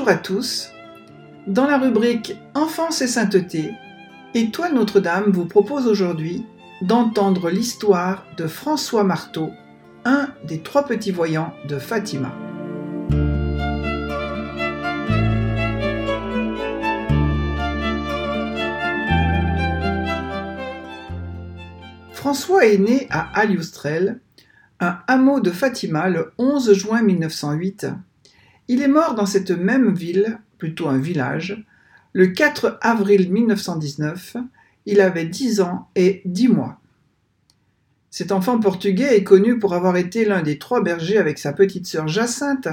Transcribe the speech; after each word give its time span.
Bonjour 0.00 0.14
à 0.14 0.16
tous. 0.16 0.70
Dans 1.46 1.66
la 1.66 1.76
rubrique 1.76 2.34
Enfance 2.54 3.02
et 3.02 3.06
sainteté, 3.06 3.74
Étoile 4.32 4.72
Notre-Dame 4.72 5.30
vous 5.30 5.44
propose 5.44 5.86
aujourd'hui 5.86 6.46
d'entendre 6.80 7.50
l'histoire 7.50 8.24
de 8.38 8.46
François 8.46 9.04
Marteau, 9.04 9.50
un 10.06 10.30
des 10.42 10.62
trois 10.62 10.86
petits 10.86 11.10
voyants 11.10 11.52
de 11.68 11.78
Fatima. 11.78 12.34
François 22.12 22.64
est 22.64 22.78
né 22.78 23.06
à 23.10 23.38
Alioustrel, 23.38 24.18
un 24.80 24.96
hameau 25.08 25.40
de 25.40 25.50
Fatima, 25.50 26.08
le 26.08 26.32
11 26.38 26.72
juin 26.72 27.02
1908. 27.02 27.88
Il 28.72 28.82
est 28.82 28.86
mort 28.86 29.16
dans 29.16 29.26
cette 29.26 29.50
même 29.50 29.92
ville, 29.92 30.38
plutôt 30.56 30.86
un 30.86 30.98
village, 30.98 31.60
le 32.12 32.28
4 32.28 32.78
avril 32.80 33.32
1919. 33.32 34.36
Il 34.86 35.00
avait 35.00 35.24
10 35.24 35.60
ans 35.60 35.88
et 35.96 36.22
10 36.24 36.46
mois. 36.46 36.78
Cet 38.10 38.30
enfant 38.30 38.60
portugais 38.60 39.16
est 39.16 39.24
connu 39.24 39.58
pour 39.58 39.74
avoir 39.74 39.96
été 39.96 40.24
l'un 40.24 40.42
des 40.42 40.56
trois 40.56 40.84
bergers 40.84 41.18
avec 41.18 41.40
sa 41.40 41.52
petite 41.52 41.88
sœur 41.88 42.06
Jacinthe 42.06 42.68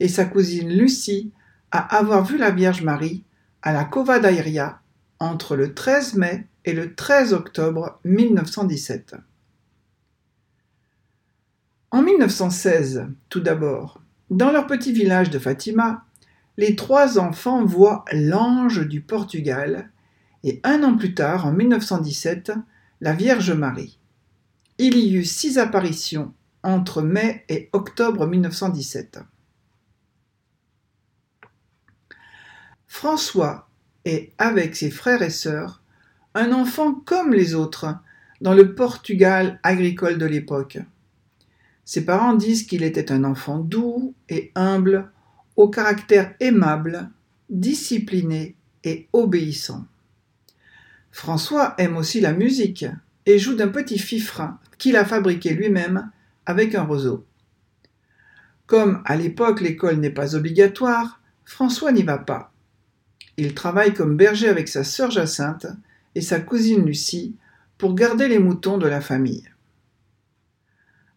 et 0.00 0.08
sa 0.08 0.24
cousine 0.24 0.70
Lucie 0.70 1.32
à 1.70 1.98
avoir 1.98 2.24
vu 2.24 2.38
la 2.38 2.50
Vierge 2.50 2.82
Marie 2.82 3.22
à 3.60 3.74
la 3.74 3.84
Cova 3.84 4.20
d'Airia 4.20 4.80
entre 5.18 5.54
le 5.54 5.74
13 5.74 6.14
mai 6.14 6.46
et 6.64 6.72
le 6.72 6.94
13 6.94 7.34
octobre 7.34 8.00
1917. 8.06 9.16
En 11.90 12.00
1916, 12.00 13.04
tout 13.28 13.40
d'abord, 13.40 14.01
dans 14.32 14.50
leur 14.50 14.66
petit 14.66 14.92
village 14.92 15.28
de 15.28 15.38
Fatima, 15.38 16.04
les 16.56 16.74
trois 16.74 17.18
enfants 17.18 17.64
voient 17.64 18.04
l'ange 18.12 18.86
du 18.88 19.02
Portugal 19.02 19.90
et 20.42 20.60
un 20.64 20.82
an 20.82 20.96
plus 20.96 21.14
tard, 21.14 21.46
en 21.46 21.52
1917, 21.52 22.52
la 23.02 23.12
Vierge 23.12 23.52
Marie. 23.52 23.98
Il 24.78 24.96
y 24.96 25.14
eut 25.14 25.24
six 25.24 25.58
apparitions 25.58 26.32
entre 26.62 27.02
mai 27.02 27.44
et 27.50 27.68
octobre 27.72 28.26
1917. 28.26 29.20
François 32.86 33.68
est, 34.06 34.32
avec 34.38 34.76
ses 34.76 34.90
frères 34.90 35.22
et 35.22 35.30
sœurs, 35.30 35.82
un 36.34 36.52
enfant 36.52 36.94
comme 36.94 37.34
les 37.34 37.54
autres 37.54 37.98
dans 38.40 38.54
le 38.54 38.74
Portugal 38.74 39.60
agricole 39.62 40.16
de 40.16 40.26
l'époque. 40.26 40.78
Ses 41.84 42.04
parents 42.04 42.34
disent 42.34 42.64
qu'il 42.64 42.82
était 42.82 43.10
un 43.12 43.24
enfant 43.24 43.58
doux 43.58 44.14
et 44.28 44.52
humble, 44.54 45.10
au 45.56 45.68
caractère 45.68 46.34
aimable, 46.40 47.10
discipliné 47.50 48.56
et 48.84 49.08
obéissant. 49.12 49.86
François 51.10 51.74
aime 51.78 51.96
aussi 51.96 52.20
la 52.20 52.32
musique 52.32 52.86
et 53.26 53.38
joue 53.38 53.54
d'un 53.54 53.68
petit 53.68 53.98
fifre 53.98 54.42
qu'il 54.78 54.96
a 54.96 55.04
fabriqué 55.04 55.52
lui-même 55.52 56.10
avec 56.46 56.74
un 56.74 56.82
roseau. 56.82 57.24
Comme 58.66 59.02
à 59.04 59.16
l'époque 59.16 59.60
l'école 59.60 59.96
n'est 59.96 60.10
pas 60.10 60.34
obligatoire, 60.34 61.20
François 61.44 61.92
n'y 61.92 62.02
va 62.02 62.18
pas. 62.18 62.52
Il 63.36 63.54
travaille 63.54 63.92
comme 63.92 64.16
berger 64.16 64.48
avec 64.48 64.68
sa 64.68 64.84
sœur 64.84 65.10
Jacinthe 65.10 65.66
et 66.14 66.20
sa 66.20 66.40
cousine 66.40 66.84
Lucie 66.84 67.36
pour 67.76 67.94
garder 67.94 68.28
les 68.28 68.38
moutons 68.38 68.78
de 68.78 68.86
la 68.86 69.00
famille. 69.00 69.51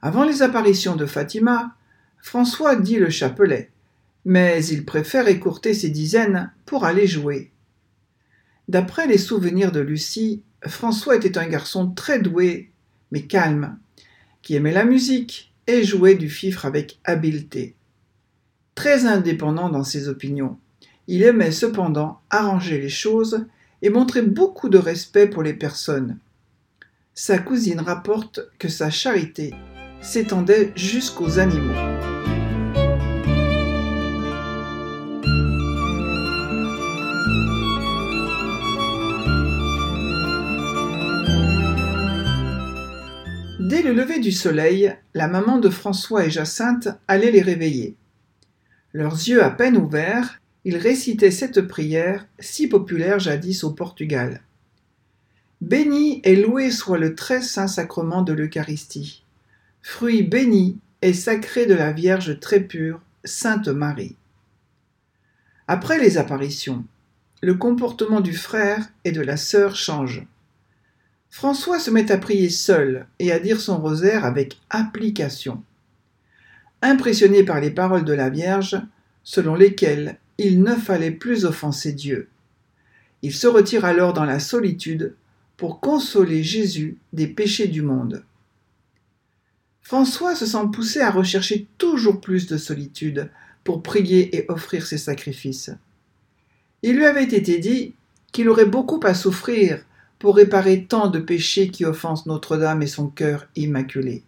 Avant 0.01 0.23
les 0.23 0.41
apparitions 0.41 0.95
de 0.95 1.05
Fatima, 1.05 1.75
François 2.21 2.75
dit 2.75 2.97
le 2.97 3.09
chapelet, 3.09 3.71
mais 4.25 4.65
il 4.65 4.85
préfère 4.85 5.27
écourter 5.27 5.73
ses 5.73 5.89
dizaines 5.89 6.51
pour 6.65 6.85
aller 6.85 7.07
jouer. 7.07 7.51
D'après 8.67 9.07
les 9.07 9.17
souvenirs 9.19 9.71
de 9.71 9.79
Lucie, 9.79 10.41
François 10.65 11.15
était 11.15 11.37
un 11.37 11.47
garçon 11.47 11.91
très 11.91 12.19
doué, 12.19 12.71
mais 13.11 13.23
calme, 13.23 13.77
qui 14.41 14.55
aimait 14.55 14.73
la 14.73 14.85
musique 14.85 15.53
et 15.67 15.83
jouait 15.83 16.15
du 16.15 16.29
fifre 16.29 16.65
avec 16.65 16.99
habileté. 17.03 17.75
Très 18.73 19.05
indépendant 19.05 19.69
dans 19.69 19.83
ses 19.83 20.09
opinions, 20.09 20.59
il 21.07 21.23
aimait 21.23 21.51
cependant 21.51 22.21
arranger 22.29 22.79
les 22.79 22.89
choses 22.89 23.45
et 23.81 23.89
montrait 23.89 24.23
beaucoup 24.23 24.69
de 24.69 24.77
respect 24.77 25.27
pour 25.27 25.43
les 25.43 25.53
personnes. 25.53 26.17
Sa 27.13 27.37
cousine 27.37 27.79
rapporte 27.79 28.41
que 28.59 28.67
sa 28.67 28.89
charité 28.89 29.53
s'étendait 30.05 30.71
jusqu'aux 30.75 31.39
animaux. 31.39 31.73
Dès 43.59 43.81
le 43.81 43.93
lever 43.93 44.19
du 44.19 44.31
soleil, 44.31 44.95
la 45.15 45.27
maman 45.27 45.57
de 45.57 45.69
François 45.69 46.25
et 46.25 46.29
Jacinthe 46.29 46.87
allait 47.07 47.31
les 47.31 47.41
réveiller. 47.41 47.95
Leurs 48.93 49.15
yeux 49.15 49.43
à 49.43 49.49
peine 49.49 49.75
ouverts, 49.75 50.39
il 50.65 50.77
récitait 50.77 51.31
cette 51.31 51.61
prière 51.61 52.27
si 52.39 52.67
populaire 52.67 53.19
jadis 53.19 53.63
au 53.63 53.71
Portugal. 53.71 54.41
Béni 55.61 56.21
et 56.23 56.35
loué 56.35 56.69
soit 56.69 56.99
le 56.99 57.15
très 57.15 57.41
saint 57.41 57.67
sacrement 57.67 58.21
de 58.21 58.33
l'Eucharistie, 58.33 59.24
fruit 59.87 60.23
béni 60.23 60.79
et 61.03 61.13
sacré 61.13 61.67
de 61.67 61.75
la 61.75 61.93
Vierge 61.93 62.39
très 62.39 62.59
pure, 62.59 62.99
Sainte 63.23 63.67
Marie. 63.67 64.15
Après 65.67 65.99
les 65.99 66.17
apparitions, 66.17 66.83
le 67.43 67.53
comportement 67.53 68.19
du 68.19 68.33
frère 68.33 68.89
et 69.03 69.11
de 69.11 69.21
la 69.21 69.37
sœur 69.37 69.75
change. 69.75 70.25
François 71.29 71.77
se 71.77 71.91
met 71.91 72.11
à 72.11 72.17
prier 72.17 72.49
seul 72.49 73.05
et 73.19 73.31
à 73.31 73.37
dire 73.37 73.61
son 73.61 73.77
rosaire 73.77 74.25
avec 74.25 74.59
application. 74.71 75.61
Impressionné 76.81 77.43
par 77.43 77.61
les 77.61 77.71
paroles 77.71 78.05
de 78.05 78.13
la 78.13 78.31
Vierge, 78.31 78.81
selon 79.23 79.53
lesquelles 79.53 80.17
il 80.39 80.63
ne 80.63 80.73
fallait 80.73 81.11
plus 81.11 81.45
offenser 81.45 81.93
Dieu. 81.93 82.27
Il 83.21 83.35
se 83.35 83.45
retire 83.45 83.85
alors 83.85 84.13
dans 84.13 84.25
la 84.25 84.39
solitude 84.39 85.13
pour 85.57 85.79
consoler 85.79 86.41
Jésus 86.41 86.97
des 87.13 87.27
péchés 87.27 87.67
du 87.67 87.83
monde. 87.83 88.23
François 89.85 90.33
se 90.33 90.47
sent 90.47 90.71
poussé 90.73 90.99
à 90.99 91.11
rechercher 91.11 91.67
toujours 91.77 92.19
plus 92.19 92.47
de 92.47 92.57
solitude 92.57 93.29
pour 93.63 93.83
prier 93.83 94.35
et 94.35 94.45
offrir 94.49 94.87
ses 94.87 94.97
sacrifices. 94.97 95.69
Il 96.81 96.95
lui 96.95 97.05
avait 97.05 97.23
été 97.23 97.59
dit 97.59 97.93
qu'il 98.31 98.49
aurait 98.49 98.65
beaucoup 98.65 98.99
à 99.03 99.13
souffrir 99.13 99.85
pour 100.17 100.37
réparer 100.37 100.85
tant 100.85 101.07
de 101.07 101.19
péchés 101.19 101.69
qui 101.69 101.85
offensent 101.85 102.25
Notre-Dame 102.25 102.81
et 102.81 102.87
son 102.87 103.09
cœur 103.09 103.47
immaculé. 103.55 104.23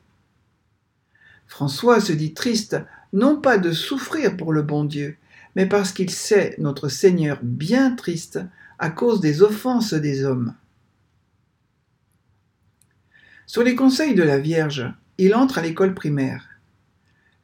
François 1.48 2.02
se 2.02 2.14
dit 2.14 2.36
triste 2.36 2.78
non 3.12 3.42
pas 3.42 3.58
de 3.58 3.72
souffrir 3.72 4.38
pour 4.38 4.54
le 4.54 4.62
bon 4.62 4.84
Dieu, 4.84 5.18
mais 5.56 5.66
parce 5.66 5.92
qu'il 5.92 6.12
sait 6.12 6.54
notre 6.60 6.88
Seigneur 6.88 7.40
bien 7.42 7.96
triste 7.96 8.40
à 8.78 8.92
cause 8.92 9.22
des 9.22 9.42
offenses 9.42 9.96
des 9.96 10.24
hommes. 10.24 10.54
Sur 13.48 13.64
les 13.64 13.74
conseils 13.74 14.14
de 14.14 14.22
la 14.22 14.38
Vierge, 14.38 14.94
il 15.18 15.36
entre 15.36 15.58
à 15.58 15.62
l'école 15.62 15.94
primaire. 15.94 16.48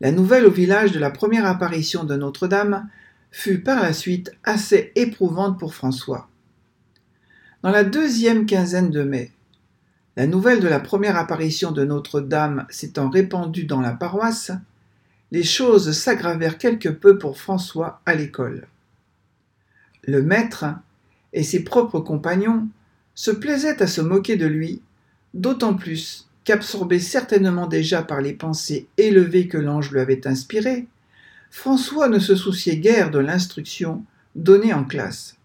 La 0.02 0.12
nouvelle 0.12 0.46
au 0.46 0.52
village 0.52 0.92
de 0.92 1.00
la 1.00 1.12
première 1.12 1.46
apparition 1.46 2.04
de 2.04 2.16
Notre-Dame 2.16 2.90
fut 3.32 3.60
par 3.60 3.82
la 3.82 3.94
suite 3.94 4.32
assez 4.44 4.92
éprouvante 4.96 5.58
pour 5.58 5.74
François. 5.74 6.30
Dans 7.64 7.72
la 7.72 7.84
deuxième 7.84 8.46
quinzaine 8.46 8.90
de 8.90 9.04
mai, 9.04 9.32
la 10.16 10.28
nouvelle 10.28 10.60
de 10.60 10.68
la 10.68 10.80
première 10.80 11.18
apparition 11.18 11.72
de 11.72 11.84
Notre-Dame 11.86 12.68
s'étant 12.70 13.10
répandue 13.10 13.66
dans 13.66 13.82
la 13.82 13.94
paroisse, 13.94 14.52
les 15.32 15.44
choses 15.44 15.92
s'aggravèrent 15.98 16.60
quelque 16.60 16.90
peu 16.90 17.18
pour 17.18 17.40
François 17.40 18.02
à 18.06 18.14
l'école. 18.14 18.68
Le 20.04 20.22
maître 20.22 20.66
et 21.32 21.44
ses 21.44 21.64
propres 21.64 22.00
compagnons 22.00 22.68
se 23.16 23.32
plaisaient 23.32 23.82
à 23.82 23.88
se 23.88 24.02
moquer 24.02 24.36
de 24.36 24.46
lui, 24.46 24.82
d'autant 25.34 25.74
plus 25.74 26.28
qu'absorbé 26.44 27.00
certainement 27.00 27.68
déjà 27.68 28.04
par 28.04 28.22
les 28.22 28.34
pensées 28.34 28.88
élevées 28.98 29.48
que 29.48 29.58
l'ange 29.58 29.92
lui 29.92 30.00
avait 30.00 30.28
inspirées, 30.28 30.88
François 31.50 32.10
ne 32.10 32.20
se 32.20 32.36
souciait 32.36 32.78
guère 32.78 33.12
de 33.12 33.20
l'instruction 33.20 34.04
donnée 34.36 34.74
en 34.74 34.84
classe. 34.84 35.38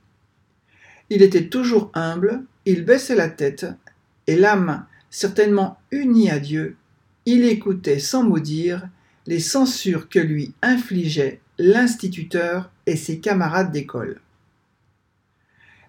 Il 1.10 1.22
était 1.22 1.48
toujours 1.48 1.90
humble, 1.94 2.42
il 2.64 2.84
baissait 2.84 3.14
la 3.14 3.28
tête, 3.28 3.66
et 4.26 4.36
l'âme 4.36 4.86
certainement 5.10 5.78
unie 5.90 6.30
à 6.30 6.38
Dieu, 6.38 6.76
il 7.26 7.44
écoutait 7.44 7.98
sans 7.98 8.22
maudire 8.22 8.88
les 9.26 9.40
censures 9.40 10.08
que 10.08 10.18
lui 10.18 10.54
infligeaient 10.62 11.40
l'instituteur 11.58 12.70
et 12.86 12.96
ses 12.96 13.18
camarades 13.18 13.72
d'école. 13.72 14.20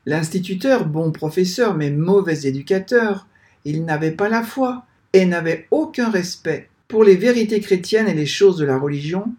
L'instituteur, 0.05 0.85
bon 0.85 1.11
professeur 1.11 1.75
mais 1.75 1.91
mauvais 1.91 2.47
éducateur, 2.47 3.27
il 3.65 3.85
n'avait 3.85 4.11
pas 4.11 4.29
la 4.29 4.43
foi 4.43 4.85
et 5.13 5.25
n'avait 5.25 5.67
aucun 5.71 6.09
respect 6.09 6.69
pour 6.87 7.03
les 7.03 7.15
vérités 7.15 7.61
chrétiennes 7.61 8.07
et 8.07 8.13
les 8.13 8.25
choses 8.25 8.57
de 8.57 8.65
la 8.65 8.77
religion. 8.77 9.33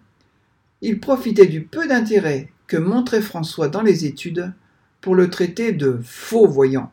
Il 0.82 1.00
profitait 1.00 1.46
du 1.46 1.62
peu 1.62 1.86
d'intérêt 1.86 2.48
que 2.66 2.76
montrait 2.76 3.22
François 3.22 3.68
dans 3.68 3.82
les 3.82 4.04
études 4.04 4.52
pour 5.00 5.14
le 5.14 5.30
traiter 5.30 5.72
de 5.72 6.00
faux 6.04 6.46
voyant. 6.46 6.90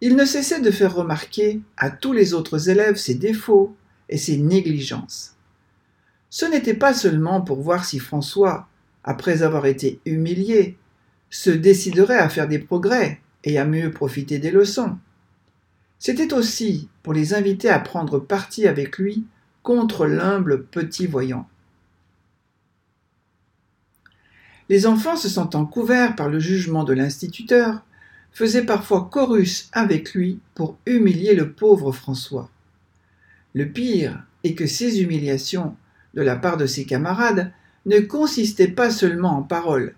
Il 0.00 0.16
ne 0.16 0.24
cessait 0.24 0.60
de 0.60 0.70
faire 0.70 0.94
remarquer 0.94 1.60
à 1.76 1.90
tous 1.90 2.12
les 2.12 2.32
autres 2.32 2.70
élèves 2.70 2.96
ses 2.96 3.14
défauts 3.14 3.74
et 4.08 4.16
ses 4.18 4.38
négligences. 4.38 5.36
Ce 6.30 6.46
n'était 6.46 6.74
pas 6.74 6.94
seulement 6.94 7.40
pour 7.40 7.60
voir 7.60 7.84
si 7.84 7.98
François, 7.98 8.68
après 9.04 9.42
avoir 9.42 9.66
été 9.66 10.00
humilié, 10.06 10.76
se 11.28 11.50
déciderait 11.50 12.18
à 12.18 12.28
faire 12.28 12.48
des 12.48 12.58
progrès 12.58 13.20
et 13.44 13.58
à 13.58 13.64
mieux 13.64 13.90
profiter 13.90 14.38
des 14.38 14.50
leçons. 14.50 14.96
C'était 16.00 16.32
aussi 16.32 16.88
pour 17.02 17.12
les 17.12 17.34
inviter 17.34 17.68
à 17.68 17.78
prendre 17.78 18.18
parti 18.18 18.66
avec 18.66 18.96
lui 18.96 19.26
contre 19.62 20.06
l'humble 20.06 20.64
petit 20.64 21.06
voyant. 21.06 21.46
Les 24.70 24.86
enfants 24.86 25.16
se 25.16 25.28
sentant 25.28 25.66
couverts 25.66 26.16
par 26.16 26.30
le 26.30 26.40
jugement 26.40 26.84
de 26.84 26.94
l'instituteur, 26.94 27.84
faisaient 28.32 28.64
parfois 28.64 29.10
chorus 29.12 29.68
avec 29.72 30.14
lui 30.14 30.40
pour 30.54 30.78
humilier 30.86 31.34
le 31.34 31.52
pauvre 31.52 31.92
François. 31.92 32.48
Le 33.52 33.68
pire 33.68 34.24
est 34.42 34.54
que 34.54 34.66
ces 34.66 35.02
humiliations, 35.02 35.76
de 36.14 36.22
la 36.22 36.36
part 36.36 36.56
de 36.56 36.66
ses 36.66 36.86
camarades, 36.86 37.52
ne 37.84 38.00
consistaient 38.00 38.68
pas 38.68 38.90
seulement 38.90 39.36
en 39.36 39.42
paroles. 39.42 39.94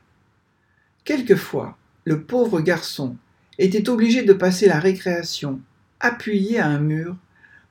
Quelquefois, 1.05 1.79
le 2.05 2.23
pauvre 2.23 2.61
garçon 2.61 3.17
était 3.59 3.89
obligé 3.89 4.25
de 4.25 4.33
passer 4.33 4.67
la 4.67 4.81
récréation 4.81 5.61
appuyé 6.03 6.59
à 6.59 6.67
un 6.67 6.79
mur 6.79 7.17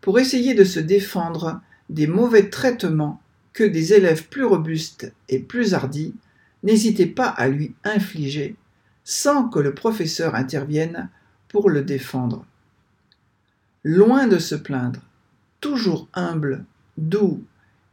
pour 0.02 0.18
essayer 0.20 0.56
de 0.56 0.64
se 0.64 0.80
défendre 0.80 1.62
des 1.90 2.08
mauvais 2.08 2.50
traitements 2.50 3.22
que 3.54 3.64
des 3.64 3.94
élèves 3.94 4.28
plus 4.28 4.46
robustes 4.46 5.14
et 5.30 5.40
plus 5.40 5.74
hardis 5.74 6.16
n'hésitaient 6.64 7.06
pas 7.06 7.28
à 7.28 7.48
lui 7.48 7.76
infliger 7.84 8.56
sans 9.04 9.50
que 9.50 9.60
le 9.60 9.74
professeur 9.74 10.36
intervienne 10.36 11.10
pour 11.48 11.70
le 11.70 11.84
défendre. 11.84 12.46
Loin 13.84 14.28
de 14.28 14.38
se 14.38 14.56
plaindre, 14.56 15.02
toujours 15.60 16.08
humble, 16.14 16.66
doux 16.98 17.44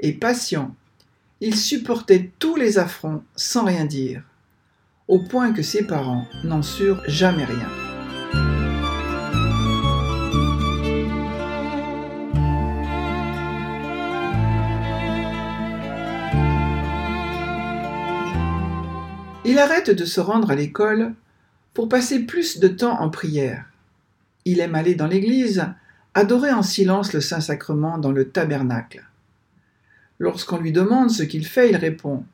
et 0.00 0.12
patient, 0.12 0.74
il 1.40 1.56
supportait 1.56 2.30
tous 2.38 2.56
les 2.56 2.78
affronts 2.78 3.24
sans 3.36 3.64
rien 3.64 3.84
dire, 3.84 4.22
au 5.08 5.20
point 5.20 5.52
que 5.52 5.62
ses 5.62 5.86
parents 5.86 6.26
n'en 6.44 6.62
surent 6.62 7.02
jamais 7.08 7.44
rien. 7.44 7.87
Il 19.58 19.62
arrête 19.62 19.90
de 19.90 20.04
se 20.04 20.20
rendre 20.20 20.52
à 20.52 20.54
l'école 20.54 21.14
pour 21.74 21.88
passer 21.88 22.20
plus 22.20 22.60
de 22.60 22.68
temps 22.68 23.00
en 23.00 23.10
prière. 23.10 23.64
Il 24.44 24.60
aime 24.60 24.76
aller 24.76 24.94
dans 24.94 25.08
l'église, 25.08 25.66
adorer 26.14 26.52
en 26.52 26.62
silence 26.62 27.12
le 27.12 27.20
Saint-Sacrement 27.20 27.98
dans 27.98 28.12
le 28.12 28.28
tabernacle. 28.28 29.04
Lorsqu'on 30.20 30.58
lui 30.58 30.70
demande 30.70 31.10
ce 31.10 31.24
qu'il 31.24 31.44
fait, 31.44 31.70
il 31.70 31.76
répond 31.76 32.24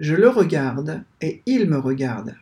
Je 0.00 0.14
le 0.14 0.30
regarde 0.30 1.02
et 1.20 1.42
il 1.44 1.68
me 1.68 1.76
regarde. 1.76 2.36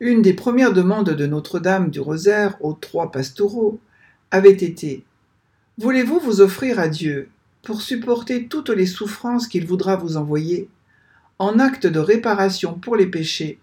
Une 0.00 0.22
des 0.22 0.32
premières 0.32 0.72
demandes 0.72 1.10
de 1.10 1.26
Notre-Dame 1.26 1.90
du 1.90 2.00
Rosaire 2.00 2.56
aux 2.64 2.72
trois 2.72 3.12
pastoraux 3.12 3.80
avait 4.30 4.50
été 4.50 5.04
Voulez-vous 5.76 6.20
vous 6.20 6.40
offrir 6.40 6.78
à 6.78 6.88
Dieu 6.88 7.28
pour 7.60 7.82
supporter 7.82 8.48
toutes 8.48 8.70
les 8.70 8.86
souffrances 8.86 9.46
qu'il 9.46 9.66
voudra 9.66 9.96
vous 9.96 10.16
envoyer? 10.16 10.70
En 11.42 11.58
acte 11.58 11.88
de 11.88 11.98
réparation 11.98 12.74
pour 12.74 12.94
les 12.94 13.08
péchés 13.08 13.58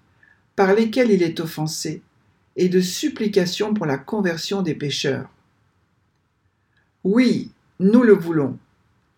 par 0.58 0.74
lesquels 0.74 1.12
il 1.12 1.24
est 1.24 1.40
offensé, 1.40 2.02
et 2.58 2.68
de 2.68 2.82
supplication 2.82 3.74
pour 3.74 3.86
la 3.86 3.98
conversion 3.98 4.62
des 4.62 4.76
pécheurs. 4.76 5.30
Oui, 7.06 7.52
nous 7.80 8.04
le 8.04 8.12
voulons, 8.12 8.58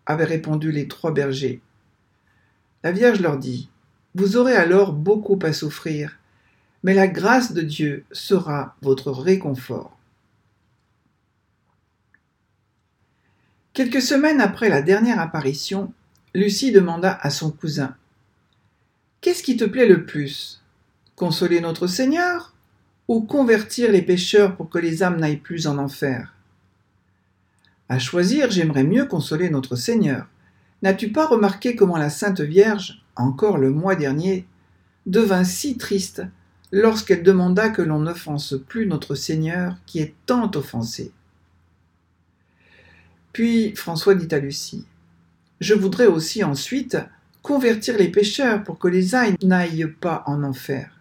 avaient 0.06 0.26
répondu 0.36 0.70
les 0.70 0.86
trois 0.86 1.12
bergers. 1.12 1.60
La 2.84 2.92
Vierge 2.92 3.20
leur 3.20 3.36
dit, 3.36 3.68
Vous 4.14 4.36
aurez 4.36 4.54
alors 4.54 4.92
beaucoup 4.92 5.40
à 5.42 5.52
souffrir, 5.52 6.20
mais 6.84 6.94
la 6.94 7.08
grâce 7.08 7.52
de 7.52 7.62
Dieu 7.62 8.04
sera 8.12 8.76
votre 8.80 9.10
réconfort. 9.10 9.98
Quelques 13.72 14.02
semaines 14.02 14.40
après 14.40 14.68
la 14.68 14.82
dernière 14.82 15.18
apparition, 15.18 15.92
Lucie 16.32 16.70
demanda 16.70 17.18
à 17.20 17.30
son 17.30 17.50
cousin 17.50 17.96
Qu'est-ce 19.22 19.44
qui 19.44 19.56
te 19.56 19.64
plaît 19.64 19.86
le 19.86 20.04
plus? 20.04 20.60
Consoler 21.14 21.60
notre 21.60 21.86
Seigneur 21.86 22.52
ou 23.06 23.20
convertir 23.20 23.92
les 23.92 24.02
pécheurs 24.02 24.56
pour 24.56 24.68
que 24.68 24.80
les 24.80 25.04
âmes 25.04 25.20
n'aillent 25.20 25.36
plus 25.36 25.68
en 25.68 25.78
enfer? 25.78 26.34
À 27.88 28.00
choisir, 28.00 28.50
j'aimerais 28.50 28.82
mieux 28.82 29.04
consoler 29.06 29.48
notre 29.48 29.76
Seigneur. 29.76 30.26
N'as-tu 30.82 31.12
pas 31.12 31.28
remarqué 31.28 31.76
comment 31.76 31.98
la 31.98 32.10
Sainte 32.10 32.40
Vierge, 32.40 33.04
encore 33.14 33.58
le 33.58 33.70
mois 33.70 33.94
dernier, 33.94 34.44
devint 35.06 35.44
si 35.44 35.76
triste 35.76 36.24
lorsqu'elle 36.72 37.22
demanda 37.22 37.68
que 37.68 37.82
l'on 37.82 38.00
n'offense 38.00 38.56
plus 38.66 38.88
notre 38.88 39.14
Seigneur 39.14 39.76
qui 39.86 40.00
est 40.00 40.16
tant 40.26 40.50
offensé? 40.56 41.12
Puis 43.32 43.76
François 43.76 44.16
dit 44.16 44.34
à 44.34 44.40
Lucie 44.40 44.84
Je 45.60 45.74
voudrais 45.74 46.06
aussi 46.06 46.42
ensuite 46.42 46.98
convertir 47.42 47.98
les 47.98 48.08
pécheurs 48.08 48.62
pour 48.62 48.78
que 48.78 48.88
les 48.88 49.14
âmes 49.14 49.36
n'aillent 49.42 49.92
pas 50.00 50.22
en 50.26 50.42
enfer. 50.44 50.98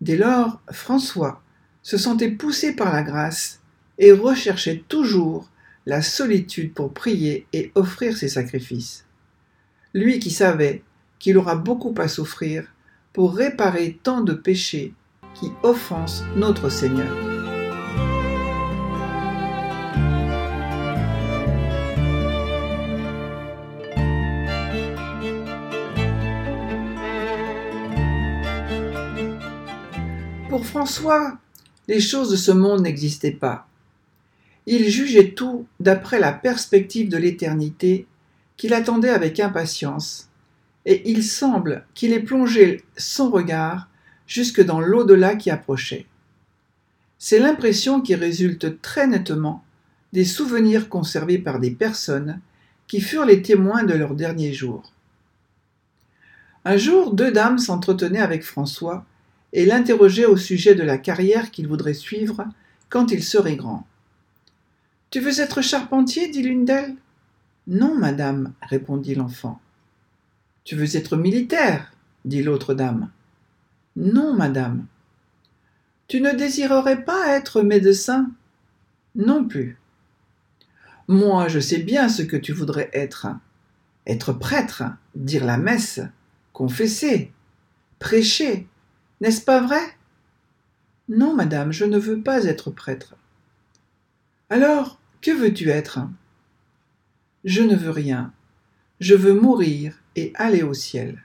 Dès 0.00 0.16
lors, 0.16 0.60
François 0.70 1.42
se 1.82 1.96
sentait 1.96 2.30
poussé 2.30 2.74
par 2.74 2.92
la 2.92 3.02
grâce 3.02 3.60
et 3.98 4.12
recherchait 4.12 4.84
toujours 4.88 5.48
la 5.86 6.02
solitude 6.02 6.74
pour 6.74 6.92
prier 6.92 7.46
et 7.52 7.72
offrir 7.74 8.16
ses 8.16 8.28
sacrifices. 8.28 9.04
Lui 9.94 10.18
qui 10.18 10.30
savait 10.30 10.82
qu'il 11.18 11.36
aura 11.36 11.56
beaucoup 11.56 11.94
à 11.98 12.08
souffrir 12.08 12.66
pour 13.12 13.34
réparer 13.34 14.00
tant 14.02 14.22
de 14.22 14.32
péchés 14.32 14.94
qui 15.34 15.50
offensent 15.62 16.24
notre 16.36 16.68
Seigneur. 16.68 17.31
François, 30.72 31.36
les 31.86 32.00
choses 32.00 32.30
de 32.30 32.36
ce 32.36 32.50
monde 32.50 32.80
n'existaient 32.80 33.30
pas. 33.30 33.68
Il 34.64 34.88
jugeait 34.88 35.32
tout 35.32 35.66
d'après 35.80 36.18
la 36.18 36.32
perspective 36.32 37.10
de 37.10 37.18
l'éternité 37.18 38.06
qu'il 38.56 38.72
attendait 38.72 39.10
avec 39.10 39.38
impatience, 39.38 40.30
et 40.86 41.10
il 41.10 41.24
semble 41.24 41.84
qu'il 41.92 42.14
ait 42.14 42.22
plongé 42.22 42.84
son 42.96 43.30
regard 43.30 43.90
jusque 44.26 44.64
dans 44.64 44.80
l'au-delà 44.80 45.36
qui 45.36 45.50
approchait. 45.50 46.06
C'est 47.18 47.38
l'impression 47.38 48.00
qui 48.00 48.14
résulte 48.14 48.80
très 48.80 49.06
nettement 49.06 49.62
des 50.14 50.24
souvenirs 50.24 50.88
conservés 50.88 51.38
par 51.38 51.58
des 51.58 51.72
personnes 51.72 52.40
qui 52.86 53.02
furent 53.02 53.26
les 53.26 53.42
témoins 53.42 53.82
de 53.84 53.92
leurs 53.92 54.14
derniers 54.14 54.54
jours. 54.54 54.90
Un 56.64 56.78
jour, 56.78 57.12
deux 57.12 57.30
dames 57.30 57.58
s'entretenaient 57.58 58.20
avec 58.20 58.42
François 58.42 59.04
et 59.52 59.66
l'interrogeait 59.66 60.24
au 60.24 60.36
sujet 60.36 60.74
de 60.74 60.82
la 60.82 60.98
carrière 60.98 61.50
qu'il 61.50 61.68
voudrait 61.68 61.94
suivre 61.94 62.46
quand 62.88 63.10
il 63.10 63.22
serait 63.22 63.56
grand. 63.56 63.86
Tu 65.10 65.20
veux 65.20 65.40
être 65.40 65.60
charpentier? 65.60 66.28
dit 66.28 66.42
l'une 66.42 66.64
d'elles. 66.64 66.96
Non, 67.66 67.94
madame, 67.94 68.52
répondit 68.62 69.14
l'enfant. 69.14 69.60
Tu 70.64 70.74
veux 70.74 70.96
être 70.96 71.16
militaire? 71.16 71.92
dit 72.24 72.42
l'autre 72.42 72.74
dame. 72.74 73.10
Non, 73.96 74.32
madame. 74.32 74.86
Tu 76.08 76.20
ne 76.20 76.32
désirerais 76.32 77.04
pas 77.04 77.28
être 77.36 77.62
médecin? 77.62 78.30
Non 79.14 79.44
plus. 79.44 79.76
Moi, 81.08 81.48
je 81.48 81.60
sais 81.60 81.78
bien 81.78 82.08
ce 82.08 82.22
que 82.22 82.36
tu 82.36 82.52
voudrais 82.52 82.90
être. 82.92 83.28
Être 84.06 84.32
prêtre, 84.32 84.84
dire 85.14 85.44
la 85.44 85.58
messe, 85.58 86.00
confesser, 86.52 87.32
prêcher, 87.98 88.66
n'est-ce 89.22 89.40
pas 89.40 89.60
vrai? 89.60 89.80
Non, 91.08 91.32
madame, 91.32 91.70
je 91.70 91.84
ne 91.84 91.96
veux 91.96 92.20
pas 92.20 92.44
être 92.44 92.72
prêtre. 92.72 93.14
Alors, 94.50 94.98
que 95.20 95.30
veux-tu 95.30 95.70
être? 95.70 96.00
Je 97.44 97.62
ne 97.62 97.76
veux 97.76 97.90
rien. 97.90 98.32
Je 98.98 99.14
veux 99.14 99.32
mourir 99.32 99.96
et 100.16 100.32
aller 100.34 100.64
au 100.64 100.74
ciel. 100.74 101.22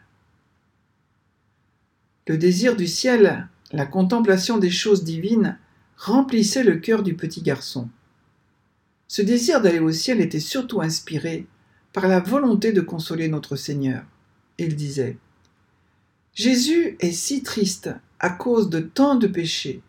Le 2.28 2.38
désir 2.38 2.76
du 2.76 2.86
ciel, 2.86 3.48
la 3.72 3.88
contemplation 3.88 4.60
des 4.60 4.70
choses 4.70 5.04
divines, 5.04 5.58
remplissait 5.98 6.64
le 6.64 6.78
cœur 6.78 7.02
du 7.02 7.16
petit 7.16 7.42
garçon. 7.42 7.90
Ce 9.08 9.24
désir 9.24 9.60
d'aller 9.60 9.80
au 9.80 9.92
ciel 9.92 10.22
était 10.22 10.40
surtout 10.40 10.82
inspiré 10.82 11.48
par 11.94 12.08
la 12.08 12.20
volonté 12.20 12.74
de 12.74 12.82
consoler 12.82 13.28
notre 13.28 13.56
Seigneur. 13.56 14.04
Il 14.60 14.76
disait 14.76 15.18
Jésus 16.38 16.98
est 17.00 17.14
si 17.14 17.42
triste 17.42 17.90
à 18.20 18.30
cause 18.30 18.70
de 18.70 18.80
tant 18.80 19.16
de 19.16 19.26
péchés, 19.26 19.82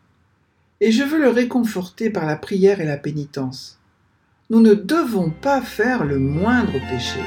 et 0.81 0.91
je 0.91 1.03
veux 1.03 1.21
le 1.21 1.29
réconforter 1.29 2.09
par 2.09 2.25
la 2.25 2.37
prière 2.37 2.81
et 2.81 2.87
la 2.87 2.97
pénitence. 2.97 3.79
Nous 4.49 4.63
ne 4.63 4.73
devons 4.73 5.29
pas 5.29 5.61
faire 5.61 6.07
le 6.07 6.19
moindre 6.19 6.73
péché. 6.89 7.21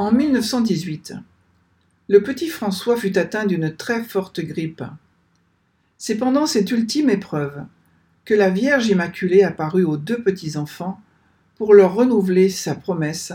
En 0.00 0.10
1918, 0.10 1.14
le 2.08 2.22
petit 2.24 2.48
François 2.48 2.96
fut 2.96 3.16
atteint 3.16 3.46
d'une 3.46 3.76
très 3.76 4.02
forte 4.02 4.40
grippe. 4.40 4.82
C'est 6.04 6.16
pendant 6.16 6.46
cette 6.46 6.72
ultime 6.72 7.10
épreuve 7.10 7.64
que 8.24 8.34
la 8.34 8.50
Vierge 8.50 8.88
Immaculée 8.88 9.44
apparut 9.44 9.84
aux 9.84 9.96
deux 9.96 10.20
petits-enfants 10.20 11.00
pour 11.54 11.74
leur 11.74 11.94
renouveler 11.94 12.48
sa 12.48 12.74
promesse 12.74 13.32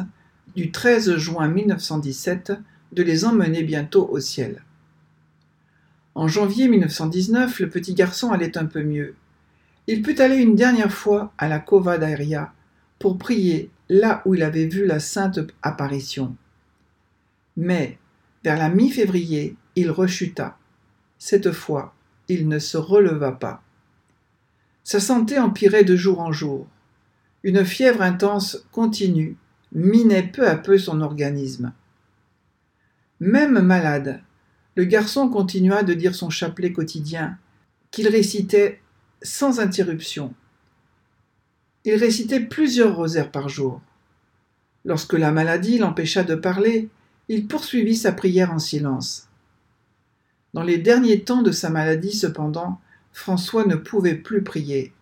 du 0.54 0.70
13 0.70 1.16
juin 1.16 1.48
1917 1.48 2.52
de 2.92 3.04
les 3.04 3.24
emmener 3.24 3.64
bientôt 3.64 4.10
au 4.12 4.20
ciel. 4.20 4.66
En 6.14 6.28
janvier 6.28 6.68
1919, 6.68 7.58
le 7.62 7.70
petit 7.70 7.94
garçon 7.94 8.34
allait 8.34 8.58
un 8.58 8.66
peu 8.66 8.84
mieux. 8.84 9.16
Il 9.88 10.02
put 10.02 10.20
aller 10.20 10.36
une 10.36 10.56
dernière 10.58 10.92
fois 10.92 11.32
à 11.38 11.48
la 11.48 11.60
Cova 11.60 11.98
d'Aria 11.98 12.52
pour 13.00 13.18
prier 13.18 13.72
là 13.88 14.22
où 14.26 14.36
il 14.36 14.44
avait 14.44 14.68
vu 14.68 14.86
la 14.86 15.00
sainte 15.00 15.40
apparition. 15.62 16.36
Mais, 17.56 17.98
vers 18.44 18.58
la 18.58 18.68
mi-février, 18.68 19.56
il 19.78 19.90
rechuta. 19.90 20.58
Cette 21.18 21.54
fois, 21.54 21.94
il 22.28 22.48
ne 22.48 22.60
se 22.60 22.78
releva 22.78 23.32
pas. 23.32 23.64
Sa 24.84 25.00
santé 25.00 25.40
empirait 25.40 25.84
de 25.84 25.96
jour 25.96 26.20
en 26.20 26.32
jour. 26.32 26.68
Une 27.44 27.66
fièvre 27.66 28.02
intense 28.02 28.66
continue 28.72 29.38
minait 29.74 30.24
peu 30.24 30.48
à 30.48 30.56
peu 30.56 30.78
son 30.78 31.02
organisme. 31.02 31.74
Même 33.20 33.60
malade, 33.60 34.22
le 34.76 34.86
garçon 34.86 35.30
continua 35.30 35.84
de 35.84 35.94
dire 35.94 36.16
son 36.16 36.30
chapelet 36.30 36.72
quotidien, 36.72 37.38
qu'il 37.92 38.08
récitait 38.08 38.80
sans 39.22 39.60
interruption. 39.60 40.34
Il 41.84 41.96
récitait 41.96 42.42
plusieurs 42.42 42.96
rosaires 42.96 43.32
par 43.32 43.50
jour. 43.50 43.82
Lorsque 44.86 45.14
la 45.14 45.32
maladie 45.32 45.80
l'empêcha 45.80 46.24
de 46.24 46.36
parler, 46.36 46.90
il 47.28 47.48
poursuivit 47.48 47.96
sa 47.96 48.12
prière 48.12 48.54
en 48.54 48.60
silence. 48.60 49.28
Dans 50.54 50.64
les 50.64 50.78
derniers 50.78 51.22
temps 51.22 51.42
de 51.42 51.52
sa 51.52 51.70
maladie, 51.70 52.14
cependant, 52.14 52.80
François 53.12 53.66
ne 53.66 53.76
pouvait 53.76 54.16
plus 54.16 54.44
prier. 54.44 54.94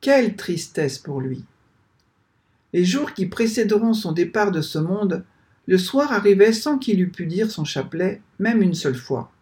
Quelle 0.00 0.36
tristesse 0.36 0.98
pour 0.98 1.20
lui. 1.20 1.44
Les 2.72 2.84
jours 2.84 3.12
qui 3.14 3.26
précéderont 3.26 3.94
son 3.94 4.12
départ 4.12 4.52
de 4.52 4.60
ce 4.60 4.78
monde, 4.78 5.24
le 5.66 5.78
soir 5.78 6.12
arrivait 6.12 6.52
sans 6.52 6.78
qu'il 6.78 7.00
eût 7.00 7.10
pu 7.10 7.26
dire 7.26 7.50
son 7.50 7.64
chapelet, 7.64 8.20
même 8.38 8.62
une 8.62 8.74
seule 8.74 8.96
fois. 8.96 9.32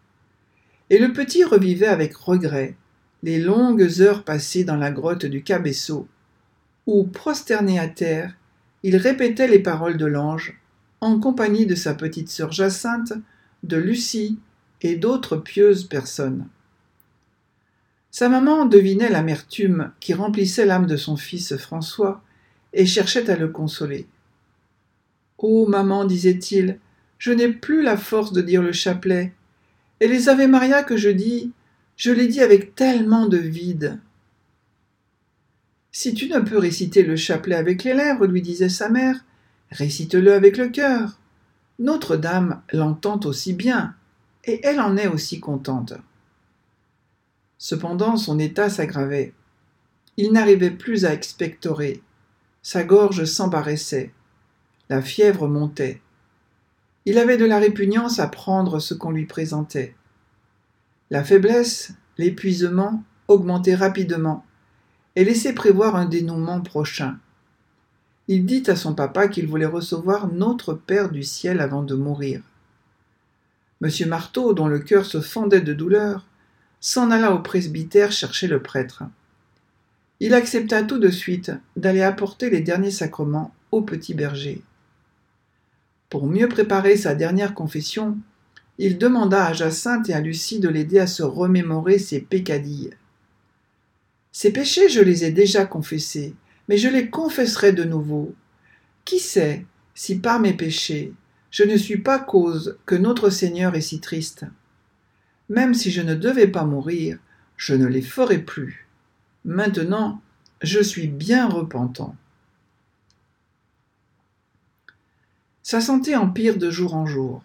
Et 0.89 0.97
le 0.97 1.13
petit 1.13 1.43
revivait 1.43 1.87
avec 1.87 2.15
regret 2.15 2.75
les 3.21 3.39
longues 3.39 4.01
heures 4.01 4.23
passées 4.23 4.63
dans 4.63 4.77
la 4.77 4.91
grotte 4.91 5.25
du 5.25 5.43
Cabesso, 5.43 6.07
où, 6.87 7.03
prosterné 7.03 7.79
à 7.79 7.87
terre, 7.87 8.35
il 8.83 8.95
répétait 8.95 9.47
les 9.47 9.59
paroles 9.59 9.97
de 9.97 10.05
l'ange 10.05 10.59
en 11.01 11.19
compagnie 11.19 11.65
de 11.65 11.75
sa 11.75 11.93
petite 11.93 12.29
sœur 12.29 12.51
Jacinthe, 12.51 13.13
de 13.63 13.77
Lucie 13.77 14.39
et 14.81 14.95
d'autres 14.95 15.37
pieuses 15.37 15.83
personnes. 15.83 16.47
Sa 18.11 18.29
maman 18.29 18.65
devinait 18.65 19.09
l'amertume 19.09 19.91
qui 19.99 20.13
remplissait 20.13 20.65
l'âme 20.65 20.87
de 20.87 20.97
son 20.97 21.15
fils 21.15 21.55
François 21.57 22.23
et 22.73 22.85
cherchait 22.85 23.29
à 23.29 23.35
le 23.35 23.49
consoler. 23.49 24.07
Oh 25.37 25.67
maman, 25.67 26.05
disait-il, 26.05 26.79
je 27.17 27.31
n'ai 27.31 27.49
plus 27.49 27.81
la 27.81 27.97
force 27.97 28.33
de 28.33 28.41
dire 28.41 28.61
le 28.61 28.71
chapelet, 28.71 29.33
et 29.99 30.07
les 30.07 30.29
Ave 30.29 30.47
Maria 30.47 30.83
que 30.83 30.97
je 30.97 31.09
dis, 31.09 31.51
je 31.97 32.11
les 32.11 32.27
dis 32.27 32.41
avec 32.41 32.75
tellement 32.75 33.27
de 33.27 33.37
vide. 33.37 33.99
Si 35.91 36.13
tu 36.13 36.29
ne 36.29 36.39
peux 36.39 36.57
réciter 36.57 37.03
le 37.03 37.15
chapelet 37.15 37.55
avec 37.55 37.83
les 37.83 37.93
lèvres, 37.93 38.25
lui 38.25 38.41
disait 38.41 38.69
sa 38.69 38.89
mère, 38.89 39.23
Récite-le 39.71 40.33
avec 40.33 40.57
le 40.57 40.69
cœur. 40.69 41.19
Notre-Dame 41.77 42.61
l'entend 42.73 43.19
aussi 43.25 43.53
bien, 43.53 43.95
et 44.45 44.61
elle 44.63 44.79
en 44.79 44.97
est 44.97 45.07
aussi 45.07 45.39
contente. 45.39 45.93
Cependant, 47.57 48.17
son 48.17 48.39
état 48.39 48.69
s'aggravait. 48.69 49.33
Il 50.17 50.31
n'arrivait 50.31 50.71
plus 50.71 51.05
à 51.05 51.13
expectorer. 51.13 52.01
Sa 52.61 52.83
gorge 52.83 53.25
s'embarrassait. 53.25 54.11
La 54.89 55.01
fièvre 55.01 55.47
montait. 55.47 56.01
Il 57.05 57.17
avait 57.17 57.37
de 57.37 57.45
la 57.45 57.59
répugnance 57.59 58.19
à 58.19 58.27
prendre 58.27 58.79
ce 58.79 58.93
qu'on 58.93 59.11
lui 59.11 59.25
présentait. 59.25 59.95
La 61.09 61.23
faiblesse, 61.23 61.93
l'épuisement 62.17 63.03
augmentaient 63.27 63.75
rapidement 63.75 64.45
et 65.15 65.23
laissaient 65.23 65.53
prévoir 65.53 65.95
un 65.95 66.05
dénouement 66.05 66.61
prochain 66.61 67.17
il 68.29 68.45
dit 68.45 68.63
à 68.67 68.75
son 68.75 68.93
papa 68.93 69.27
qu'il 69.27 69.47
voulait 69.47 69.65
recevoir 69.65 70.31
notre 70.31 70.75
Père 70.75 71.09
du 71.09 71.23
ciel 71.23 71.59
avant 71.59 71.81
de 71.81 71.95
mourir. 71.95 72.43
Monsieur 73.81 74.07
Marteau, 74.07 74.53
dont 74.53 74.67
le 74.67 74.79
cœur 74.79 75.05
se 75.05 75.21
fendait 75.21 75.61
de 75.61 75.73
douleur, 75.73 76.25
s'en 76.81 77.11
alla 77.11 77.33
au 77.33 77.39
presbytère 77.39 78.11
chercher 78.11 78.47
le 78.47 78.61
prêtre. 78.61 79.03
Il 80.19 80.33
accepta 80.33 80.83
tout 80.83 80.99
de 80.99 81.09
suite 81.09 81.51
d'aller 81.77 82.01
apporter 82.01 82.49
les 82.49 82.59
derniers 82.59 82.91
sacrements 82.91 83.53
au 83.71 83.81
petit 83.81 84.13
berger. 84.13 84.61
Pour 86.09 86.27
mieux 86.27 86.49
préparer 86.49 86.97
sa 86.97 87.15
dernière 87.15 87.53
confession, 87.53 88.17
il 88.79 88.97
demanda 88.97 89.45
à 89.45 89.53
Jacinthe 89.53 90.09
et 90.09 90.13
à 90.13 90.19
Lucie 90.19 90.59
de 90.59 90.69
l'aider 90.69 90.99
à 90.99 91.07
se 91.07 91.23
remémorer 91.23 91.99
ses 91.99 92.19
pécadilles. 92.19 92.91
Ces 94.31 94.51
péchés, 94.51 94.89
je 94.89 95.01
les 95.01 95.23
ai 95.23 95.31
déjà 95.31 95.65
confessés, 95.65 96.33
mais 96.67 96.77
je 96.77 96.89
les 96.89 97.09
confesserai 97.09 97.73
de 97.73 97.83
nouveau. 97.83 98.33
Qui 99.05 99.19
sait 99.19 99.65
si 99.95 100.19
par 100.19 100.39
mes 100.39 100.53
péchés 100.53 101.13
je 101.51 101.63
ne 101.63 101.77
suis 101.77 101.97
pas 101.97 102.19
cause 102.19 102.77
que 102.85 102.95
notre 102.95 103.29
Seigneur 103.29 103.75
est 103.75 103.81
si 103.81 103.99
triste 103.99 104.45
Même 105.49 105.73
si 105.73 105.91
je 105.91 106.01
ne 106.01 106.15
devais 106.15 106.47
pas 106.47 106.63
mourir, 106.63 107.17
je 107.57 107.73
ne 107.73 107.87
les 107.87 108.01
ferai 108.01 108.39
plus. 108.39 108.87
Maintenant, 109.45 110.21
je 110.61 110.79
suis 110.79 111.07
bien 111.07 111.47
repentant. 111.47 112.15
Sa 115.63 115.81
santé 115.81 116.15
empire 116.15 116.57
de 116.57 116.71
jour 116.71 116.95
en 116.95 117.05
jour. 117.05 117.43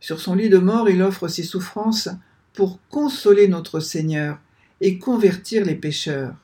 Sur 0.00 0.20
son 0.20 0.34
lit 0.34 0.48
de 0.48 0.58
mort, 0.58 0.88
il 0.88 1.02
offre 1.02 1.28
ses 1.28 1.42
souffrances 1.42 2.08
pour 2.52 2.78
consoler 2.88 3.48
notre 3.48 3.80
Seigneur 3.80 4.38
et 4.80 4.98
convertir 4.98 5.64
les 5.64 5.74
pécheurs. 5.74 6.34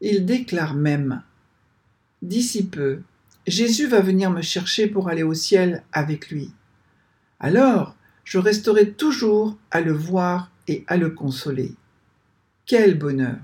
Il 0.00 0.26
déclare 0.26 0.74
même 0.74 1.22
D'ici 2.20 2.66
peu, 2.66 3.00
Jésus 3.50 3.86
va 3.86 4.00
venir 4.00 4.30
me 4.30 4.42
chercher 4.42 4.86
pour 4.86 5.08
aller 5.08 5.22
au 5.22 5.34
ciel 5.34 5.82
avec 5.92 6.30
lui. 6.30 6.52
Alors, 7.40 7.94
je 8.24 8.38
resterai 8.38 8.92
toujours 8.92 9.56
à 9.70 9.80
le 9.80 9.92
voir 9.92 10.50
et 10.66 10.84
à 10.86 10.96
le 10.96 11.10
consoler. 11.10 11.74
Quel 12.66 12.98
bonheur. 12.98 13.38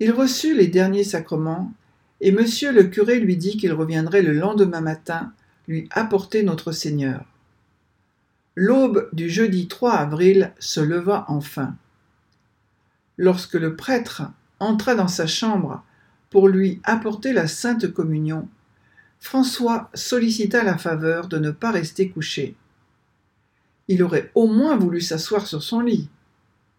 Il 0.00 0.10
reçut 0.10 0.54
les 0.54 0.68
derniers 0.68 1.04
sacrements, 1.04 1.72
et 2.20 2.32
monsieur 2.32 2.72
le 2.72 2.84
curé 2.84 3.20
lui 3.20 3.36
dit 3.36 3.56
qu'il 3.56 3.72
reviendrait 3.72 4.22
le 4.22 4.32
lendemain 4.32 4.80
matin 4.80 5.32
lui 5.68 5.88
apporter 5.90 6.42
notre 6.42 6.72
Seigneur. 6.72 7.24
L'aube 8.54 9.08
du 9.12 9.28
jeudi 9.28 9.68
3 9.68 9.92
avril 9.92 10.52
se 10.58 10.80
leva 10.80 11.24
enfin. 11.28 11.76
Lorsque 13.18 13.54
le 13.54 13.76
prêtre 13.76 14.22
entra 14.60 14.94
dans 14.94 15.08
sa 15.08 15.26
chambre 15.26 15.84
pour 16.32 16.48
lui 16.48 16.80
apporter 16.82 17.34
la 17.34 17.46
sainte 17.46 17.92
communion, 17.92 18.48
François 19.20 19.90
sollicita 19.92 20.64
la 20.64 20.78
faveur 20.78 21.28
de 21.28 21.38
ne 21.38 21.50
pas 21.50 21.70
rester 21.70 22.08
couché. 22.08 22.56
Il 23.86 24.02
aurait 24.02 24.32
au 24.34 24.46
moins 24.46 24.78
voulu 24.78 25.02
s'asseoir 25.02 25.46
sur 25.46 25.62
son 25.62 25.80
lit, 25.80 26.08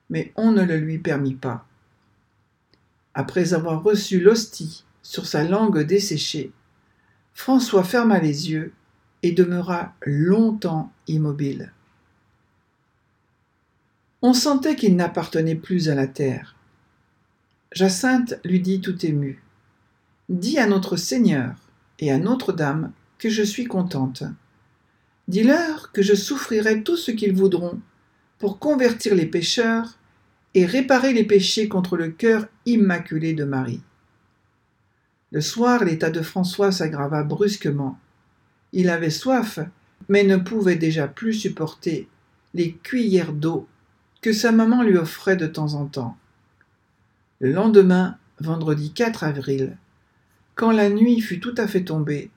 mais 0.10 0.33
on 0.36 0.51
ne 0.51 0.63
le 0.63 0.77
lui 0.77 0.98
permit 0.98 1.36
pas. 1.36 1.67
Après 3.13 3.53
avoir 3.53 3.83
reçu 3.83 4.19
l'hostie 4.19 4.86
sur 5.03 5.27
sa 5.27 5.43
langue 5.43 5.83
desséchée, 5.83 6.51
François 7.36 7.83
ferma 7.83 8.17
les 8.19 8.50
yeux 8.50 8.74
et 9.22 9.33
demeura 9.33 9.93
longtemps 10.01 10.91
immobile. 11.07 11.72
On 14.24 14.33
sentait 14.33 14.75
qu'il 14.75 14.95
n'appartenait 14.95 15.53
plus 15.53 15.89
à 15.89 15.95
la 15.95 16.07
terre. 16.07 16.52
Jacinthe 17.74 18.39
lui 18.46 18.60
dit 18.60 18.82
tout 18.82 19.03
émue 19.03 19.42
Dis 20.30 20.60
à 20.60 20.68
notre 20.68 20.96
Seigneur 20.96 21.56
et 21.98 22.12
à 22.12 22.20
Notre-Dame 22.20 22.92
que 23.18 23.30
je 23.30 23.42
suis 23.42 23.65
contente. 23.65 24.24
Dis-leur 25.27 25.92
que 25.92 26.03
je 26.03 26.13
souffrirai 26.13 26.84
tout 26.84 26.98
ce 26.98 27.10
qu'ils 27.10 27.34
voudront 27.34 27.80
pour 28.38 28.60
convertir 28.60 29.15
les 29.15 29.25
pécheurs 29.25 29.98
et 30.53 30.68
réparer 30.68 31.13
les 31.13 31.24
péchés 31.24 31.68
contre 31.68 31.98
le 31.98 32.10
cœur 32.10 32.46
immaculé 32.68 33.34
de 33.34 33.44
Marie. 33.44 33.82
Le 35.32 35.42
soir, 35.42 35.84
l'état 35.84 36.12
de 36.12 36.22
François 36.22 36.72
s'aggrava 36.72 37.24
brusquement. 37.24 37.98
Il 38.72 38.88
avait 38.88 39.10
soif, 39.10 39.58
mais 40.10 40.24
ne 40.24 40.38
pouvait 40.38 40.75
déjà 40.75 41.08
plus 41.08 41.34
supporter 41.34 42.08
les 42.53 42.74
cuillères 42.74 43.34
d'eau 43.34 43.68
que 44.22 44.32
sa 44.32 44.51
maman 44.51 44.84
lui 44.84 44.96
offrait 44.96 45.38
de 45.38 45.48
temps 45.48 45.74
en 45.74 45.86
temps. 45.86 46.15
Le 47.43 47.51
lendemain, 47.51 48.17
vendredi 48.39 48.93
4 48.93 49.25
avril, 49.25 49.75
quand 50.55 50.71
la 50.71 50.89
nuit 50.89 51.19
fut 51.19 51.41
tout 51.41 51.53
à 51.57 51.67
fait 51.67 51.83
tombée, 51.83 52.31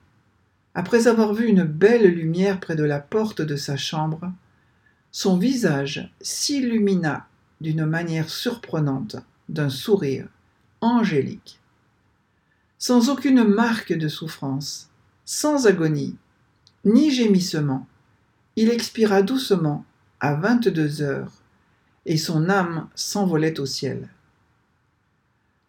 après 0.75 1.07
avoir 1.07 1.33
vu 1.33 1.47
une 1.47 1.63
belle 1.63 2.13
lumière 2.13 2.59
près 2.59 2.75
de 2.75 2.83
la 2.83 2.99
porte 2.99 3.41
de 3.41 3.55
sa 3.55 3.77
chambre, 3.77 4.29
son 5.13 5.37
visage 5.37 6.11
s'illumina 6.19 7.25
d'une 7.61 7.85
manière 7.85 8.29
surprenante 8.29 9.15
d'un 9.47 9.69
sourire 9.69 10.27
angélique. 10.81 11.61
Sans 12.77 13.07
aucune 13.07 13.45
marque 13.45 13.93
de 13.93 14.09
souffrance, 14.09 14.89
sans 15.23 15.67
agonie, 15.67 16.17
ni 16.83 17.11
gémissement, 17.11 17.87
il 18.57 18.69
expira 18.69 19.21
doucement 19.21 19.85
à 20.19 20.33
vingt-deux 20.33 21.01
heures, 21.01 21.31
et 22.05 22.17
son 22.17 22.49
âme 22.49 22.89
s'envolait 22.93 23.61
au 23.61 23.65
ciel. 23.65 24.09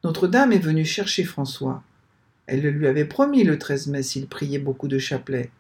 Notre-Dame 0.09 0.53
est 0.53 0.59
venue 0.59 0.87
chercher 0.87 1.23
François. 1.23 1.83
Elle 2.47 2.62
le 2.62 2.71
lui 2.71 2.87
avait 2.87 3.05
promis 3.05 3.45
le 3.45 3.59
13 3.59 3.88
mai 3.88 4.03
s'il 4.03 4.27
priait 4.27 4.59
beaucoup 4.59 4.88
de 4.88 4.99
chapelets. 4.99 5.50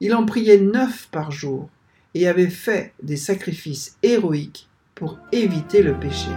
Il 0.00 0.12
en 0.12 0.26
priait 0.26 0.58
neuf 0.58 1.06
par 1.12 1.30
jour 1.30 1.70
et 2.12 2.26
avait 2.26 2.50
fait 2.50 2.94
des 3.04 3.16
sacrifices 3.16 3.96
héroïques 4.02 4.68
pour 4.96 5.20
éviter 5.30 5.84
le 5.84 5.94
péché. 5.94 6.30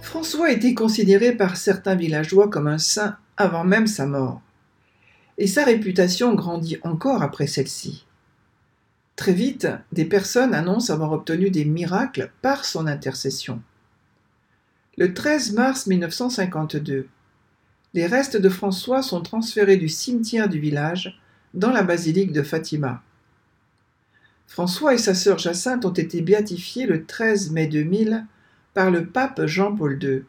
François 0.00 0.50
était 0.50 0.74
considéré 0.74 1.36
par 1.36 1.56
certains 1.56 1.94
villageois 1.94 2.48
comme 2.48 2.66
un 2.66 2.78
saint 2.78 3.16
avant 3.36 3.62
même 3.62 3.86
sa 3.86 4.06
mort, 4.06 4.42
et 5.38 5.46
sa 5.46 5.64
réputation 5.64 6.34
grandit 6.34 6.78
encore 6.82 7.22
après 7.22 7.46
celle-ci. 7.46 8.06
Très 9.16 9.32
vite, 9.32 9.68
des 9.92 10.04
personnes 10.04 10.54
annoncent 10.54 10.92
avoir 10.92 11.12
obtenu 11.12 11.50
des 11.50 11.64
miracles 11.64 12.30
par 12.42 12.64
son 12.64 12.86
intercession. 12.86 13.60
Le 14.96 15.14
13 15.14 15.52
mars 15.52 15.86
1952, 15.86 17.08
les 17.94 18.06
restes 18.06 18.36
de 18.36 18.48
François 18.48 19.02
sont 19.02 19.20
transférés 19.20 19.76
du 19.76 19.88
cimetière 19.88 20.48
du 20.48 20.58
village 20.58 21.20
dans 21.54 21.70
la 21.70 21.82
basilique 21.82 22.32
de 22.32 22.42
Fatima. 22.42 23.02
François 24.46 24.94
et 24.94 24.98
sa 24.98 25.14
sœur 25.14 25.38
Jacinthe 25.38 25.84
ont 25.84 25.92
été 25.92 26.20
béatifiés 26.20 26.86
le 26.86 27.04
13 27.04 27.50
mai 27.52 27.66
2000 27.66 28.26
par 28.74 28.90
le 28.90 29.06
pape 29.06 29.46
Jean-Paul 29.46 30.02
II. 30.02 30.24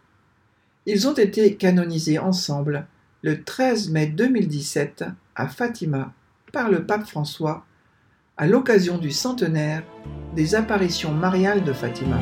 Ils 0.85 1.07
ont 1.07 1.13
été 1.13 1.55
canonisés 1.55 2.19
ensemble 2.19 2.87
le 3.23 3.41
13 3.41 3.89
mai 3.89 4.07
2017 4.07 5.05
à 5.35 5.47
Fatima 5.47 6.13
par 6.51 6.69
le 6.69 6.85
pape 6.85 7.07
François 7.07 7.65
à 8.35 8.47
l'occasion 8.47 8.97
du 8.97 9.11
centenaire 9.11 9.83
des 10.35 10.55
apparitions 10.55 11.13
mariales 11.13 11.63
de 11.63 11.71
Fatima. 11.71 12.19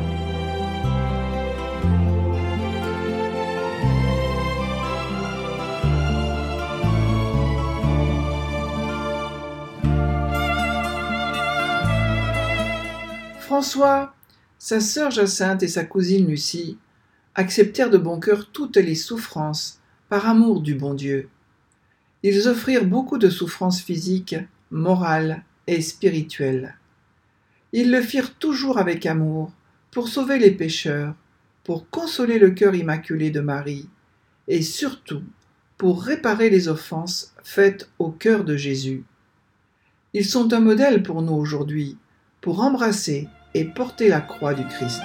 François, 13.40 14.14
sa 14.60 14.80
sœur 14.80 15.10
Jacinthe 15.10 15.64
et 15.64 15.68
sa 15.68 15.84
cousine 15.84 16.28
Lucie 16.28 16.78
acceptèrent 17.34 17.90
de 17.90 17.98
bon 17.98 18.20
cœur 18.20 18.52
toutes 18.52 18.78
les 18.78 18.96
souffrances 18.96 19.81
par 20.12 20.28
amour 20.28 20.60
du 20.60 20.76
bon 20.76 20.94
Dieu. 20.94 21.30
Ils 22.22 22.50
offrirent 22.50 22.84
beaucoup 22.84 23.18
de 23.18 23.30
souffrances 23.30 23.82
physiques, 23.82 24.36
morales 24.70 25.46
et 25.68 25.80
spirituelles. 25.80 26.76
Ils 27.72 27.90
le 27.90 28.02
firent 28.02 28.36
toujours 28.36 28.78
avec 28.78 29.06
amour, 29.06 29.54
pour 29.90 30.10
sauver 30.10 30.38
les 30.38 30.52
pécheurs, 30.52 31.16
pour 31.64 31.90
consoler 31.90 32.40
le 32.40 32.50
cœur 32.50 32.76
immaculé 32.76 33.32
de 33.32 33.40
Marie, 33.40 33.88
et 34.50 34.62
surtout 34.62 35.24
pour 35.78 36.04
réparer 36.04 36.50
les 36.50 36.68
offenses 36.68 37.34
faites 37.42 37.90
au 37.98 38.12
cœur 38.12 38.44
de 38.44 38.58
Jésus. 38.58 39.06
Ils 40.14 40.26
sont 40.26 40.52
un 40.52 40.60
modèle 40.60 41.04
pour 41.04 41.22
nous 41.22 41.36
aujourd'hui, 41.36 41.98
pour 42.42 42.60
embrasser 42.60 43.30
et 43.54 43.64
porter 43.64 44.10
la 44.10 44.20
croix 44.20 44.56
du 44.56 44.66
Christ. 44.66 45.04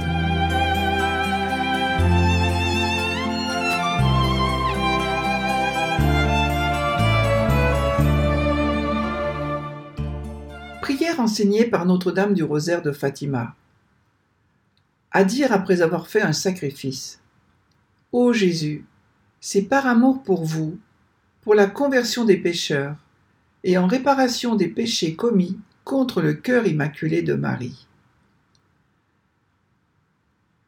Prière 11.27 11.33
enseignée 11.33 11.67
par 11.67 11.87
Notre-Dame 11.87 12.35
du 12.35 12.45
Rosaire 12.45 12.83
de 12.83 12.93
Fatima. 12.93 13.57
À 15.11 15.25
dire 15.25 15.53
après 15.53 15.83
avoir 15.83 16.07
fait 16.07 16.23
un 16.23 16.33
sacrifice. 16.33 17.21
Ô 18.13 18.33
Jésus, 18.33 18.85
c'est 19.41 19.63
par 19.63 19.89
amour 19.89 20.23
pour 20.23 20.45
vous, 20.45 20.79
pour 21.43 21.57
la 21.57 21.67
conversion 21.67 22.25
des 22.25 22.37
pécheurs, 22.37 22.95
et 23.65 23.77
en 23.77 23.89
réparation 23.89 24.55
des 24.55 24.69
péchés 24.69 25.17
commis 25.17 25.59
contre 25.83 26.23
le 26.23 26.35
cœur 26.35 26.65
immaculé 26.69 27.23
de 27.23 27.35
Marie. 27.35 27.89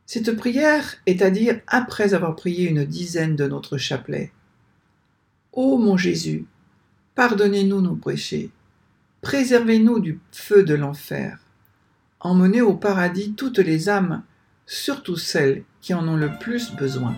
Cette 0.06 0.34
prière 0.34 0.96
est 1.06 1.22
à 1.22 1.30
dire 1.30 1.60
après 1.68 2.14
avoir 2.14 2.34
prié 2.34 2.68
une 2.68 2.84
dizaine 2.84 3.36
de 3.36 3.46
notre 3.46 3.78
chapelet. 3.78 4.32
Ô 5.52 5.78
mon 5.78 5.96
Jésus, 5.96 6.46
pardonnez-nous 7.14 7.80
nos 7.80 7.94
péchés, 7.94 8.50
préservez-nous 9.20 10.00
du 10.00 10.20
feu 10.32 10.62
de 10.62 10.74
l'enfer, 10.74 11.38
emmenez 12.20 12.60
au 12.60 12.74
paradis 12.74 13.34
toutes 13.34 13.58
les 13.58 13.88
âmes, 13.88 14.22
surtout 14.66 15.16
celles 15.16 15.64
qui 15.80 15.94
en 15.94 16.06
ont 16.08 16.16
le 16.16 16.30
plus 16.38 16.72
besoin. 16.74 17.14